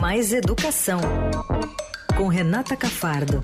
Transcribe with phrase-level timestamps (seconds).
[0.00, 1.00] Mais Educação,
[2.16, 3.40] com Renata Cafardo.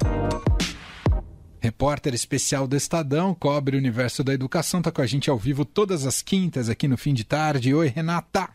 [1.60, 5.64] Repórter especial do Estadão, cobre o universo da educação, está com a gente ao vivo
[5.64, 7.74] todas as quintas aqui no fim de tarde.
[7.74, 8.48] Oi, Renata.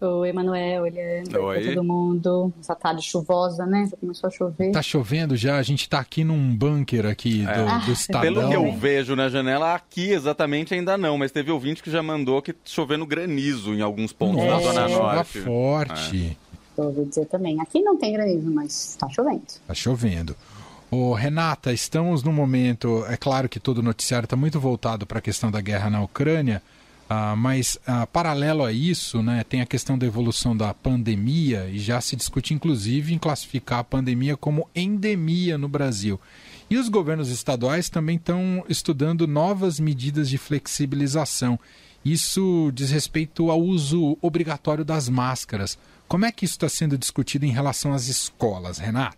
[0.00, 0.92] Oi, Emanuel, Oi.
[1.36, 2.52] Oi todo mundo.
[2.60, 3.88] Essa tarde chuvosa, né?
[3.90, 4.70] Já começou a chover.
[4.70, 7.80] Tá chovendo já, a gente tá aqui num bunker aqui do, é.
[7.84, 8.20] do Estadão.
[8.20, 12.00] Pelo que eu vejo na janela, aqui exatamente ainda não, mas teve ouvinte que já
[12.00, 15.40] mandou que chovendo granizo em alguns pontos Nossa, da Zona Norte.
[15.40, 16.36] forte.
[16.44, 16.47] É.
[16.86, 17.60] ouvi dizer também.
[17.60, 19.42] Aqui não tem granizo, mas tá chovendo.
[19.66, 20.36] Tá chovendo.
[20.90, 25.18] Ô, Renata, estamos no momento, é claro que todo o noticiário está muito voltado para
[25.18, 26.62] a questão da guerra na Ucrânia,
[27.10, 31.78] ah, mas ah, paralelo a isso, né, tem a questão da evolução da pandemia e
[31.78, 36.18] já se discute inclusive em classificar a pandemia como endemia no Brasil.
[36.70, 41.58] E os governos estaduais também estão estudando novas medidas de flexibilização.
[42.04, 45.78] Isso diz respeito ao uso obrigatório das máscaras.
[46.06, 49.16] Como é que isso está sendo discutido em relação às escolas, Renata?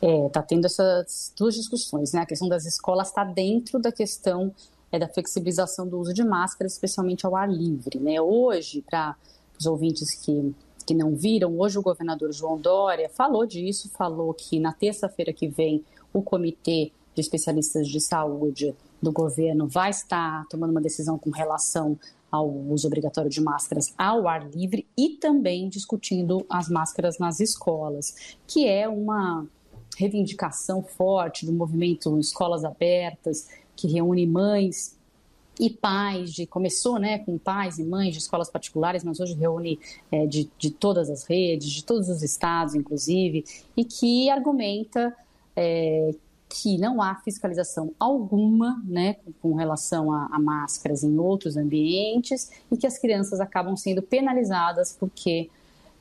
[0.00, 2.20] Está é, tá tendo essas duas discussões, né?
[2.20, 4.54] A questão das escolas está dentro da questão
[4.90, 7.98] é da flexibilização do uso de máscaras, especialmente ao ar livre.
[7.98, 8.20] Né?
[8.20, 9.16] Hoje, para
[9.58, 10.54] os ouvintes que,
[10.86, 15.48] que não viram, hoje o governador João Dória falou disso, falou que na terça-feira que
[15.48, 21.30] vem o comitê de especialistas de saúde do governo vai estar tomando uma decisão com
[21.30, 21.98] relação
[22.30, 28.36] ao uso obrigatório de máscaras ao ar livre e também discutindo as máscaras nas escolas,
[28.46, 29.46] que é uma
[29.96, 34.96] reivindicação forte do movimento Escolas Abertas, que reúne mães
[35.58, 39.80] e pais de começou né com pais e mães de escolas particulares mas hoje reúne
[40.12, 43.44] é, de, de todas as redes de todos os estados inclusive
[43.76, 45.12] e que argumenta
[45.56, 46.14] é,
[46.48, 52.76] que não há fiscalização alguma né, com relação a, a, máscaras em outros ambientes e
[52.76, 55.50] que as crianças acabam sendo penalizadas porque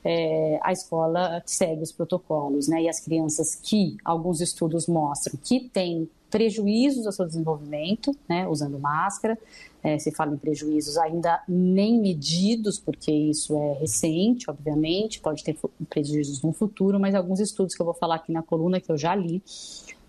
[0.10, 2.84] é, a escola segue os protocolos, né?
[2.84, 8.80] E as crianças que alguns estudos mostram que têm prejuízos ao seu desenvolvimento, né, usando
[8.80, 9.38] máscara.
[9.84, 15.58] É, se fala em prejuízos ainda nem medidos, porque isso é recente, obviamente, pode ter
[15.90, 18.98] prejuízos no futuro, mas alguns estudos que eu vou falar aqui na coluna que eu
[18.98, 19.44] já li,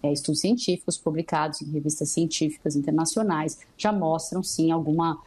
[0.00, 5.18] é, estudos científicos publicados em revistas científicas internacionais, já mostram sim alguma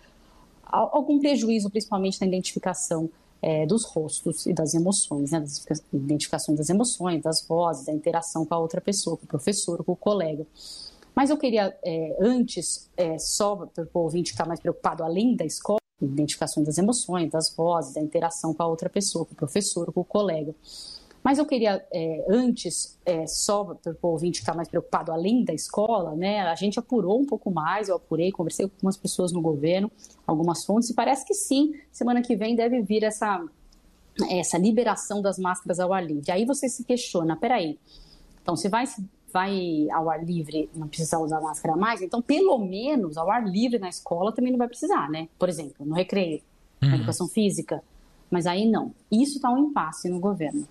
[0.64, 3.10] algum prejuízo, principalmente na identificação
[3.42, 8.46] é, dos rostos e das emoções, né, das identificações das emoções, das vozes, da interação
[8.46, 10.46] com a outra pessoa, com o professor, com o colega.
[11.16, 15.46] Mas eu queria, é, antes, é, só para o ouvinte ficar mais preocupado, além da
[15.46, 19.92] escola, identificações das emoções, das vozes, da interação com a outra pessoa, com o professor,
[19.92, 20.56] com o colega.
[21.24, 25.54] Mas eu queria, é, antes, é, só para o ouvinte ficar mais preocupado, além da
[25.54, 29.42] escola, né, a gente apurou um pouco mais, eu apurei, conversei com algumas pessoas no
[29.42, 29.92] governo,
[30.26, 33.44] algumas fontes, e parece que sim, semana que vem deve vir essa,
[34.32, 36.32] essa liberação das máscaras ao ar livre.
[36.32, 37.78] Aí você se questiona, peraí,
[38.42, 38.86] então se vai,
[39.32, 43.78] vai ao ar livre, não precisa usar máscara mais, então pelo menos ao ar livre
[43.78, 45.30] na escola também não vai precisar, né?
[45.38, 46.42] Por exemplo, no recreio,
[46.82, 46.96] na uhum.
[46.96, 47.84] educação física,
[48.32, 48.92] mas aí não.
[49.12, 50.68] Isso está um impasse no governo.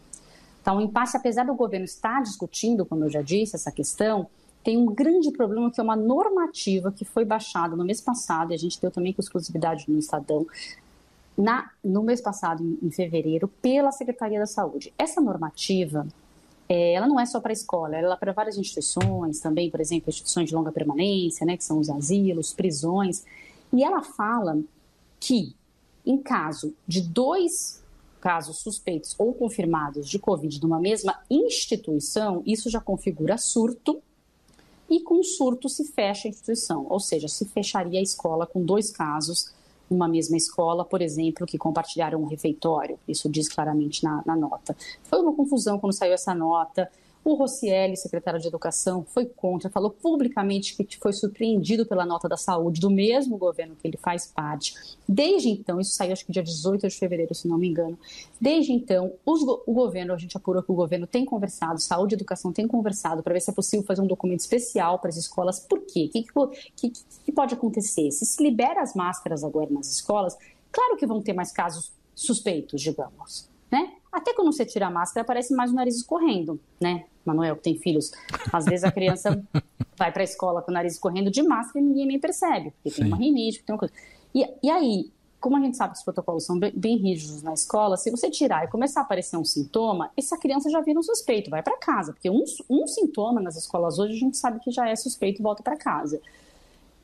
[0.61, 4.29] Está um impasse, apesar do governo estar discutindo, como eu já disse, essa questão,
[4.63, 8.55] tem um grande problema que é uma normativa que foi baixada no mês passado, e
[8.55, 10.47] a gente deu também com exclusividade no Estadão,
[11.37, 14.93] na, no mês passado, em, em fevereiro, pela Secretaria da Saúde.
[14.99, 16.07] Essa normativa,
[16.69, 19.81] é, ela não é só para a escola, ela é para várias instituições, também, por
[19.81, 23.25] exemplo, instituições de longa permanência, né, que são os asilos, prisões,
[23.73, 24.59] e ela fala
[25.19, 25.57] que,
[26.05, 27.83] em caso de dois
[28.21, 34.03] casos suspeitos ou confirmados de Covid numa mesma instituição, isso já configura surto
[34.89, 38.91] e com surto se fecha a instituição, ou seja, se fecharia a escola com dois
[38.91, 39.53] casos
[39.89, 42.99] numa mesma escola, por exemplo, que compartilharam um refeitório.
[43.09, 44.77] Isso diz claramente na, na nota.
[45.03, 46.91] Foi uma confusão quando saiu essa nota.
[47.23, 52.37] O Rossielli, secretário de Educação, foi contra, falou publicamente que foi surpreendido pela nota da
[52.37, 54.75] saúde do mesmo governo que ele faz parte.
[55.07, 57.99] Desde então, isso saiu acho que dia 18 de fevereiro, se não me engano.
[58.41, 62.17] Desde então, os, o governo, a gente apurou que o governo tem conversado, saúde e
[62.17, 65.61] educação tem conversado para ver se é possível fazer um documento especial para as escolas.
[65.61, 66.07] Por quê?
[66.07, 66.23] O que,
[66.75, 68.11] que, que, que pode acontecer?
[68.13, 70.37] Se se libera as máscaras agora nas escolas,
[70.73, 73.93] claro que vão ter mais casos suspeitos, digamos, né?
[74.13, 77.05] Até quando você tira a máscara, aparece mais o nariz escorrendo, né?
[77.25, 78.11] Manuel, que tem filhos.
[78.53, 79.43] Às vezes a criança
[79.97, 82.91] vai para a escola com o nariz escorrendo de máscara e ninguém nem percebe, porque
[82.91, 83.03] Sim.
[83.03, 83.95] tem uma rinite, tem uma coisa.
[84.35, 85.11] E, e aí,
[85.41, 88.31] como a gente sabe que os protocolos são bem, bem, rígidos na escola, se você
[88.31, 91.77] tirar e começar a aparecer um sintoma, essa criança já vira um suspeito, vai para
[91.79, 95.41] casa, porque um, um sintoma nas escolas hoje a gente sabe que já é suspeito
[95.41, 96.21] e volta para casa.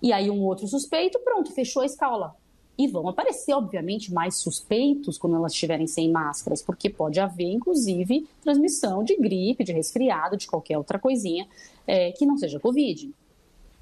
[0.03, 2.35] E aí um outro suspeito, pronto, fechou a escola.
[2.79, 8.29] E vão aparecer, obviamente, mais suspeitos quando elas estiverem sem máscaras, porque pode haver, inclusive,
[8.43, 11.49] transmissão de gripe, de resfriado, de qualquer outra coisinha
[11.87, 13.11] é, que não seja Covid.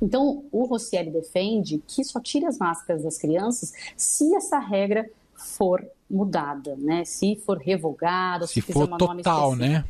[0.01, 5.85] Então, o Rossielli defende que só tire as máscaras das crianças se essa regra for
[6.09, 7.05] mudada, né?
[7.05, 9.85] Se for revogada, se, se for total, né?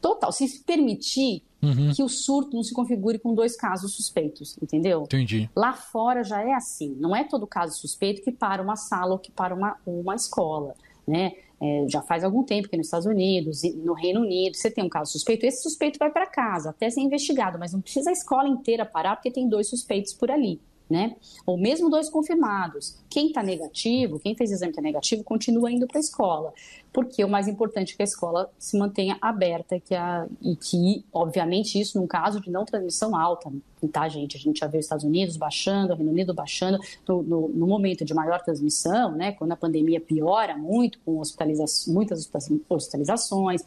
[0.00, 0.32] Total.
[0.32, 1.92] Se permitir uhum.
[1.94, 5.02] que o surto não se configure com dois casos suspeitos, entendeu?
[5.02, 5.50] Entendi.
[5.54, 6.96] Lá fora já é assim.
[6.98, 10.74] Não é todo caso suspeito que para uma sala ou que para uma, uma escola,
[11.06, 11.32] né?
[11.60, 14.88] É, já faz algum tempo que nos Estados Unidos, no Reino Unido, você tem um
[14.88, 18.48] caso suspeito, esse suspeito vai para casa, até ser investigado, mas não precisa a escola
[18.48, 21.16] inteira parar porque tem dois suspeitos por ali né?
[21.44, 22.96] Ou mesmo dois confirmados.
[23.10, 26.52] Quem está negativo, quem fez exame está negativo, continua indo para a escola.
[26.92, 31.04] Porque o mais importante é que a escola se mantenha aberta que a, e que,
[31.12, 33.52] obviamente, isso num caso de não transmissão alta,
[33.92, 34.36] tá, gente?
[34.36, 36.78] A gente já vê os Estados Unidos baixando, o Reino Unido baixando.
[37.06, 41.64] No, no, no momento de maior transmissão, né, quando a pandemia piora muito, com hospitaliza
[41.88, 42.28] muitas
[42.68, 43.62] hospitalizações,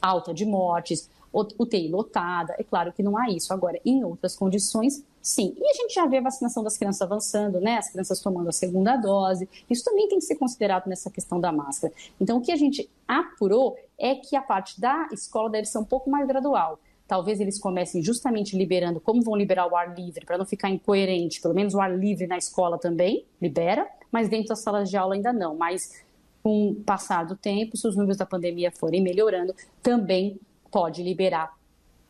[0.00, 3.52] alta de mortes, UTI lotada, é claro que não há isso.
[3.52, 5.54] Agora, em outras condições, sim.
[5.56, 7.78] E a gente já vê a vacinação das crianças avançando, né?
[7.78, 9.48] As crianças tomando a segunda dose.
[9.68, 11.92] Isso também tem que ser considerado nessa questão da máscara.
[12.20, 15.84] Então, o que a gente apurou é que a parte da escola deve ser um
[15.84, 16.78] pouco mais gradual.
[17.06, 21.40] Talvez eles comecem justamente liberando, como vão liberar o ar livre, para não ficar incoerente,
[21.40, 25.14] pelo menos o ar livre na escola também libera, mas dentro das salas de aula
[25.14, 25.54] ainda não.
[25.54, 26.02] Mas
[26.42, 30.38] com o passar do tempo, se os números da pandemia forem melhorando, também
[30.74, 31.56] pode liberar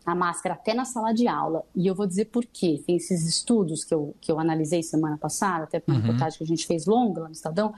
[0.06, 1.66] a máscara até na sala de aula.
[1.76, 2.82] E eu vou dizer por quê.
[2.86, 6.02] Tem esses estudos que eu, que eu analisei semana passada, até uma uhum.
[6.02, 7.74] reportagem que a gente fez longa lá no Estadão,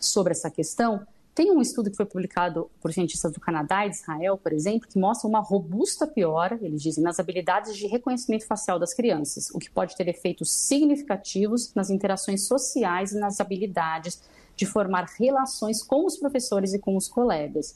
[0.00, 1.06] sobre essa questão.
[1.34, 4.88] Tem um estudo que foi publicado por cientistas do Canadá e de Israel, por exemplo,
[4.88, 9.58] que mostra uma robusta piora, eles dizem, nas habilidades de reconhecimento facial das crianças, o
[9.58, 14.22] que pode ter efeitos significativos nas interações sociais e nas habilidades
[14.56, 17.74] de formar relações com os professores e com os colegas.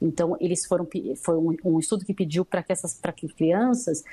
[0.00, 0.86] Então, eles foram
[1.16, 4.04] foi um, um estudo que pediu para que essas para que crianças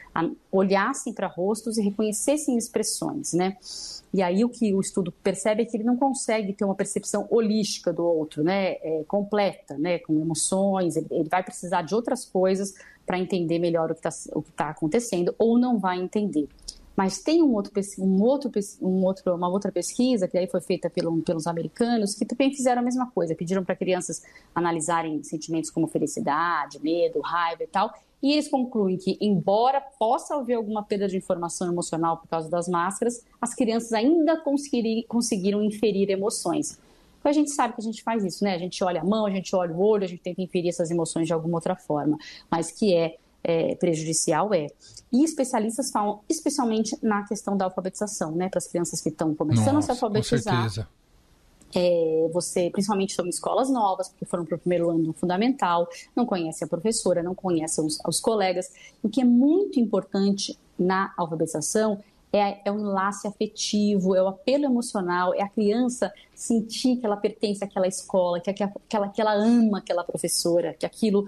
[0.51, 3.55] olhassem para rostos e reconhecessem expressões, né?
[4.13, 7.27] E aí o que o estudo percebe é que ele não consegue ter uma percepção
[7.29, 8.73] holística do outro, né?
[8.81, 9.99] É, completa, né?
[9.99, 12.73] Com emoções, ele, ele vai precisar de outras coisas
[13.05, 16.47] para entender melhor o que está tá acontecendo ou não vai entender.
[16.95, 18.51] Mas tem um outro, um outro,
[18.81, 22.81] um outro, uma outra pesquisa que aí foi feita pelo, pelos americanos que também fizeram
[22.81, 23.35] a mesma coisa.
[23.35, 27.93] Pediram para crianças analisarem sentimentos como felicidade, medo, raiva e tal.
[28.23, 32.67] E eles concluem que, embora possa haver alguma perda de informação emocional por causa das
[32.67, 34.41] máscaras, as crianças ainda
[35.07, 36.79] conseguiram inferir emoções.
[37.19, 38.55] Então a gente sabe que a gente faz isso, né?
[38.55, 40.91] A gente olha a mão, a gente olha o olho, a gente tenta inferir essas
[40.91, 42.17] emoções de alguma outra forma.
[42.49, 44.67] Mas que é é, prejudicial é.
[45.13, 48.49] E especialistas falam especialmente na questão da alfabetização, né?
[48.49, 50.55] Para as crianças que estão começando Nossa, a se alfabetizar.
[50.55, 50.87] Com certeza.
[51.77, 56.63] É, você, principalmente são escolas novas, porque foram para o primeiro ano fundamental, não conhece
[56.63, 58.71] a professora, não conhece os, os colegas.
[59.03, 62.01] O que é muito importante na alfabetização
[62.33, 67.17] é, é o enlace afetivo, é o apelo emocional, é a criança sentir que ela
[67.17, 68.63] pertence àquela escola, que, que,
[68.95, 71.25] ela, que ela ama aquela professora, que aquilo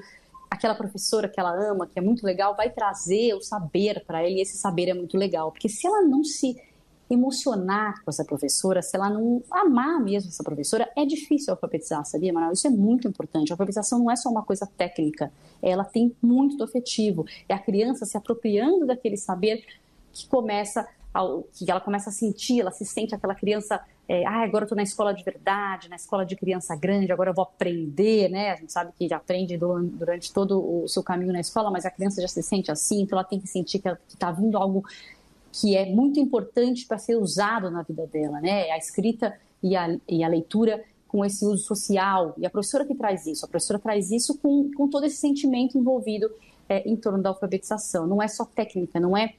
[0.49, 4.29] aquela professora que ela ama, que é muito legal, vai trazer o saber para ela
[4.29, 5.51] e esse saber é muito legal.
[5.51, 6.61] Porque se ela não se
[7.09, 12.33] emocionar com essa professora, se ela não amar mesmo essa professora, é difícil alfabetizar, sabia,
[12.33, 12.53] Manuel?
[12.53, 13.51] Isso é muito importante.
[13.51, 17.25] A alfabetização não é só uma coisa técnica, ela tem muito do afetivo.
[17.47, 19.63] É a criança se apropriando daquele saber
[20.11, 20.87] que começa,
[21.53, 24.75] que ela começa a sentir, ela se sente aquela criança é, ah, agora eu estou
[24.75, 28.51] na escola de verdade, na escola de criança grande, agora eu vou aprender, né?
[28.51, 32.21] A gente sabe que aprende durante todo o seu caminho na escola, mas a criança
[32.21, 34.85] já se sente assim, então ela tem que sentir que está vindo algo
[35.51, 38.71] que é muito importante para ser usado na vida dela, né?
[38.71, 42.33] A escrita e a, e a leitura com esse uso social.
[42.37, 45.77] E a professora que traz isso, a professora traz isso com, com todo esse sentimento
[45.77, 46.31] envolvido
[46.69, 48.07] é, em torno da alfabetização.
[48.07, 49.33] Não é só técnica, não é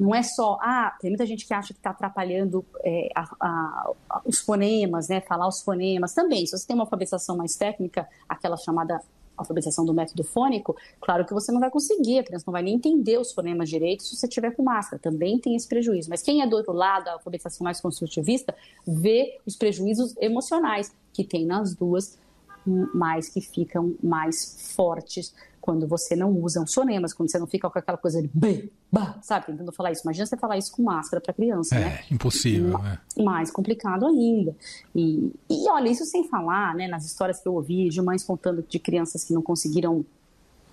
[0.00, 3.92] não é só, ah, tem muita gente que acha que está atrapalhando é, a, a,
[4.24, 6.14] os fonemas, né, falar os fonemas.
[6.14, 8.98] Também, se você tem uma alfabetização mais técnica, aquela chamada
[9.36, 12.76] alfabetização do método fônico, claro que você não vai conseguir, a criança não vai nem
[12.76, 16.08] entender os fonemas direito se você tiver com máscara, também tem esse prejuízo.
[16.08, 18.54] Mas quem é do outro lado, a alfabetização mais construtivista,
[18.86, 22.18] vê os prejuízos emocionais que tem nas duas,
[22.66, 25.34] mais que ficam mais fortes
[25.70, 28.72] quando você não usa os fonemas, quando você não fica com aquela coisa de b,
[28.90, 30.02] ba, sabe, tentando falar isso.
[30.02, 32.00] Imagina você falar isso com máscara para criança, é, né?
[32.10, 33.22] Impossível, Ma é.
[33.22, 34.52] Mais complicado ainda.
[34.92, 38.64] E, e olha, isso sem falar, né, nas histórias que eu ouvi de mães contando
[38.68, 40.04] de crianças que não conseguiram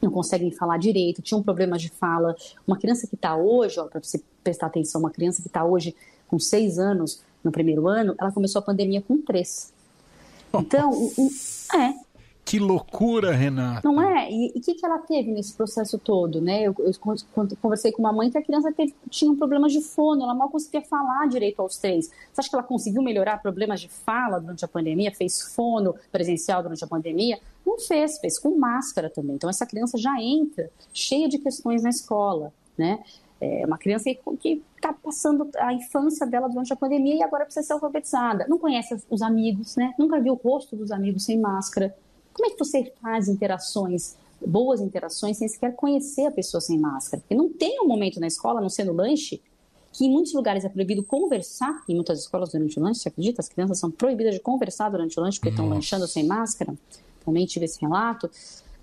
[0.01, 2.36] não conseguem falar direito, tinham problemas de fala.
[2.68, 5.96] Uma criança que está hoje, para você prestar atenção, uma criança que está hoje
[6.27, 9.72] com seis anos no primeiro ano, ela começou a pandemia com três.
[10.54, 10.92] Então,
[11.75, 11.94] é,
[12.48, 13.82] que loucura, Renata.
[13.84, 14.32] Não é?
[14.32, 16.63] E o que, que ela teve nesse processo todo, né?
[16.63, 16.94] Eu, eu,
[17.62, 20.50] conversei com uma mãe que a criança teve, tinha um problema de fono, ela mal
[20.50, 22.08] conseguia falar direito aos três.
[22.08, 25.13] Você acha que ela conseguiu melhorar problemas de fala durante a pandemia?
[25.13, 27.38] Fez fono presencial durante a pandemia?
[27.66, 29.36] Não fez, fez com máscara também.
[29.36, 33.04] Então essa criança já entra cheia de questões na escola, né?
[33.42, 34.06] É uma criança
[34.39, 38.46] que está passando a infância dela durante a pandemia e agora precisa ser alfabetizada.
[38.48, 39.94] Não conhece os amigos, né?
[40.00, 41.94] Nunca viu o rosto dos amigos sem máscara.
[42.38, 44.15] Como é que você faz interações,
[44.46, 47.20] boas interações, sem sequer conhecer a pessoa sem máscara?
[47.20, 49.41] Porque não tem um momento na escola, não sendo lanche,
[49.91, 53.41] que em muitos lugares é proibido conversar, em muitas escolas durante o lanche, você acredita?
[53.41, 55.63] As crianças são proibidas de conversar durante o lanche porque Nossa.
[55.63, 56.75] estão lanchando sem máscara.
[57.25, 58.29] Também tive esse relato.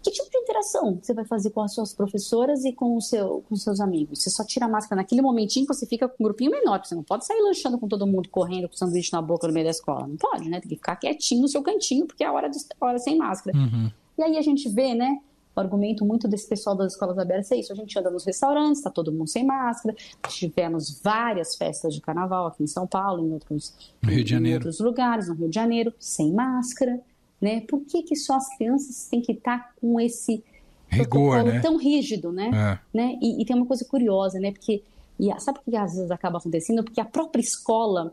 [0.04, 3.42] Que tipo de interação você vai fazer com as suas professoras e com, o seu,
[3.48, 4.22] com os seus amigos?
[4.22, 6.94] Você só tira a máscara naquele momentinho que você fica com um grupinho menor, você
[6.94, 9.70] não pode sair lanchando com todo mundo, correndo com sanduíche na boca no meio da
[9.70, 10.06] escola.
[10.06, 10.60] Não pode, né?
[10.60, 13.16] Tem que ficar quietinho no seu cantinho, porque é a hora, de, a hora sem
[13.16, 13.56] máscara.
[13.56, 13.90] Uhum.
[14.18, 15.20] E aí a gente vê, né?
[15.56, 17.72] O argumento muito desse pessoal das escolas abertas é isso.
[17.72, 19.96] A gente anda nos restaurantes, está todo mundo sem máscara.
[20.28, 24.66] Tivemos várias festas de carnaval aqui em São Paulo, em outros, Rio de Janeiro.
[24.66, 27.00] outros lugares, no Rio de Janeiro, sem máscara
[27.44, 27.60] né?
[27.60, 30.42] Por que, que só as crianças têm que estar com esse
[30.88, 31.60] rigor né?
[31.60, 32.50] tão rígido, né?
[32.52, 32.96] É.
[32.96, 33.18] né?
[33.20, 34.50] E, e, tem uma coisa curiosa, né?
[34.50, 34.82] Porque
[35.20, 36.82] e sabe por que às vezes acaba acontecendo?
[36.82, 38.12] Porque a própria escola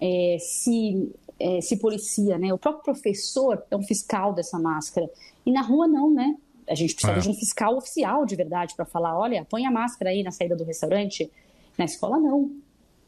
[0.00, 2.52] é, se é, se policia, né?
[2.52, 5.08] O próprio professor é um fiscal dessa máscara
[5.46, 6.36] e na rua não, né?
[6.68, 7.20] A gente precisa é.
[7.20, 10.56] de um fiscal oficial de verdade para falar, olha, põe a máscara aí na saída
[10.56, 11.30] do restaurante.
[11.78, 12.50] Na escola não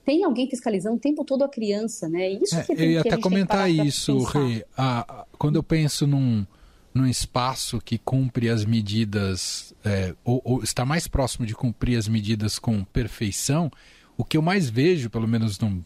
[0.04, 2.30] tem alguém fiscalizando o tempo todo a criança, né?
[2.30, 4.64] Isso que, é, eu ia até comentar isso, Rê.
[4.76, 6.46] Ah, quando eu penso num,
[6.92, 12.06] num espaço que cumpre as medidas, é, ou, ou, está mais próximo de cumprir as
[12.06, 13.70] medidas com perfeição,
[14.16, 15.84] o que eu mais vejo, pelo menos no,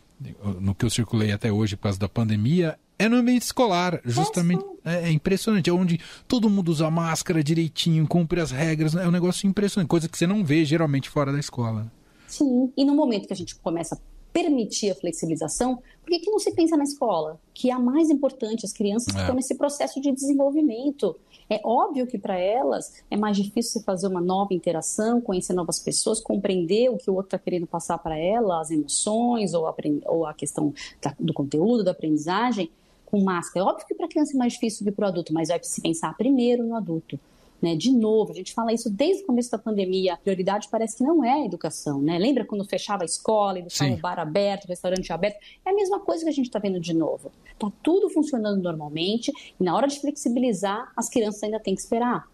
[0.61, 4.65] no que eu circulei até hoje por causa da pandemia, é no ambiente escolar, justamente.
[4.85, 9.13] É, é, impressionante, é onde todo mundo usa máscara direitinho, cumpre as regras, é um
[9.13, 11.91] negócio impressionante, coisa que você não vê geralmente fora da escola.
[12.29, 13.99] Sim, e no momento que a gente começa a
[14.33, 17.41] permitir a flexibilização, por que, que não se pensa na escola?
[17.53, 19.21] Que é a mais importante, as crianças é.
[19.21, 21.17] estão nesse processo de desenvolvimento.
[21.51, 26.21] É óbvio que para elas é mais difícil fazer uma nova interação, conhecer novas pessoas,
[26.21, 30.27] compreender o que o outro está querendo passar para ela, as emoções ou a, ou
[30.27, 32.71] a questão da, do conteúdo, da aprendizagem,
[33.07, 33.65] com máscara.
[33.65, 35.49] É óbvio que para a criança é mais difícil do que para o adulto, mas
[35.49, 37.19] vai se pensar primeiro no adulto.
[37.61, 37.75] Né?
[37.75, 41.03] De novo, a gente fala isso desde o começo da pandemia, a prioridade parece que
[41.03, 42.01] não é a educação.
[42.01, 42.19] Né?
[42.19, 43.97] Lembra quando fechava a escola e deixava Sim.
[43.97, 45.39] o bar aberto, o restaurante aberto?
[45.65, 47.33] É a mesma coisa que a gente está vendo de novo.
[47.53, 52.29] Está tudo funcionando normalmente e na hora de flexibilizar, as crianças ainda têm que esperar.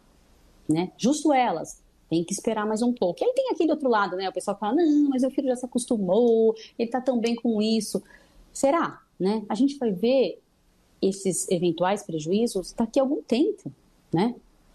[0.69, 0.93] Né?
[0.99, 3.23] Justo elas, tem que esperar mais um pouco.
[3.23, 4.28] E aí tem aquele outro lado, né?
[4.28, 7.61] O pessoal fala, não, mas meu filho já se acostumou, ele está tão bem com
[7.61, 8.02] isso.
[8.52, 9.00] Será?
[9.19, 9.43] Né?
[9.49, 10.40] A gente vai ver
[11.00, 13.71] esses eventuais prejuízos daqui a algum tempo,
[14.12, 14.35] né?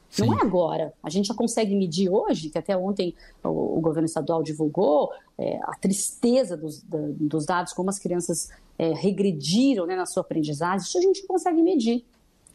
[0.10, 0.25] Sim.
[0.25, 0.94] Não é agora.
[1.04, 3.13] A gente já consegue medir hoje, que até ontem
[3.44, 8.50] o, o governo estadual divulgou, é, a tristeza dos, da, dos, dados, como as crianças
[8.78, 12.04] é, regrediram né, na sua aprendizagem, isso a gente consegue medir.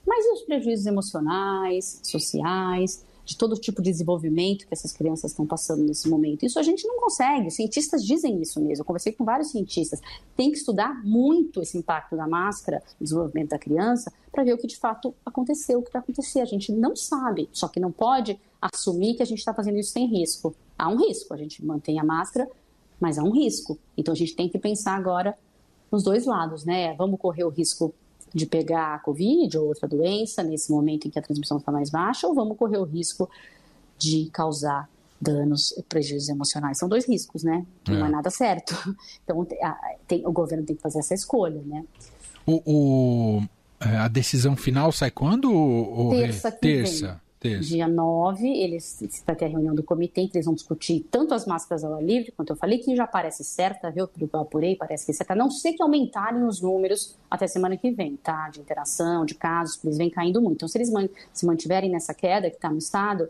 [0.07, 3.05] Mas e os prejuízos emocionais, sociais?
[3.25, 6.45] De todo tipo de desenvolvimento que essas crianças estão passando nesse momento.
[6.45, 8.83] Isso a gente não consegue, os cientistas dizem isso mesmo.
[8.83, 10.01] Eu conversei com vários cientistas.
[10.37, 14.59] Tem que estudar muito esse impacto da máscara no desenvolvimento da criança para ver o
[14.59, 16.41] que de fato aconteceu, o que vai acontecer.
[16.41, 19.93] A gente não sabe, só que não pode assumir que a gente está fazendo isso
[19.93, 20.55] sem risco.
[20.79, 22.49] Há um risco, a gente mantém a máscara,
[23.01, 23.79] mas há um risco.
[23.97, 25.37] Então a gente tem que pensar agora
[25.91, 26.95] nos dois lados, né?
[26.95, 27.95] Vamos correr o risco
[28.35, 31.89] de pegar a Covid ou outra doença nesse momento em que a transmissão está mais
[31.89, 33.31] baixa, ou vamos correr o risco
[33.97, 34.89] de causar
[35.21, 36.77] danos e prejuízos emocionais.
[36.77, 37.65] São dois riscos, né?
[37.87, 38.75] Não é, é nada certo.
[39.23, 39.47] Então,
[40.07, 41.85] tem, o governo tem que fazer essa escolha, né?
[42.47, 43.43] O, o
[43.81, 45.51] é, a decisão final sai quando?
[45.53, 46.53] O, terça.
[46.53, 47.21] terça.
[47.45, 47.69] Terça.
[47.69, 51.45] Dia 9, eles vai ter a reunião do comitê que eles vão discutir tanto as
[51.45, 54.09] máscaras ao ar livre, quanto eu falei, que já parece certa, viu?
[54.09, 55.35] Pelo que eu apurei, parece que é certa.
[55.35, 58.49] A não ser que aumentarem os números até semana que vem, tá?
[58.49, 60.55] De interação, de casos, eles vêm caindo muito.
[60.55, 60.91] Então, se eles
[61.35, 63.29] se mantiverem nessa queda que está no estado,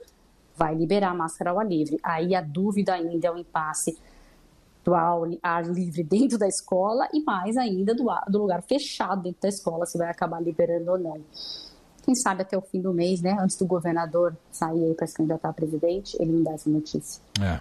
[0.57, 1.99] vai liberar a máscara ao ar livre.
[2.01, 3.99] Aí a dúvida ainda é o impasse
[4.85, 9.49] do ar livre dentro da escola e mais ainda do, do lugar fechado dentro da
[9.49, 11.21] escola, se vai acabar liberando ou não
[12.05, 15.15] quem sabe até o fim do mês, né, antes do governador sair aí para se
[15.15, 17.23] candidatar a presidente, ele não dá essa notícia.
[17.41, 17.59] É.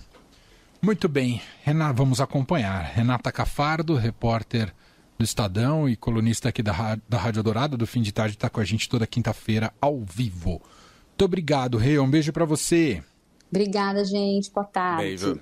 [0.82, 2.84] Muito bem, Renata, vamos acompanhar.
[2.84, 4.74] Renata Cafardo, repórter
[5.18, 8.60] do Estadão e colunista aqui da, da Rádio Dourado, do fim de tarde, está com
[8.60, 10.62] a gente toda quinta-feira ao vivo.
[11.10, 11.98] Muito obrigado, Rei.
[12.00, 13.02] Um beijo para você.
[13.50, 14.52] Obrigada, gente.
[14.52, 15.04] Boa tarde.
[15.04, 15.40] Beijo.